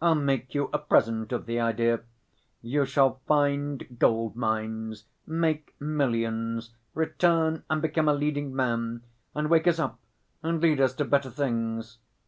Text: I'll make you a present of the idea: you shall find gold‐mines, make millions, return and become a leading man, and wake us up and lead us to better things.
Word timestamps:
I'll 0.00 0.14
make 0.14 0.54
you 0.54 0.70
a 0.72 0.78
present 0.78 1.32
of 1.32 1.46
the 1.46 1.58
idea: 1.58 1.98
you 2.62 2.84
shall 2.84 3.18
find 3.26 3.80
gold‐mines, 3.98 5.02
make 5.26 5.74
millions, 5.80 6.72
return 6.94 7.64
and 7.68 7.82
become 7.82 8.08
a 8.08 8.14
leading 8.14 8.54
man, 8.54 9.02
and 9.34 9.50
wake 9.50 9.66
us 9.66 9.80
up 9.80 9.98
and 10.44 10.62
lead 10.62 10.80
us 10.80 10.94
to 10.94 11.04
better 11.04 11.28
things. 11.32 11.98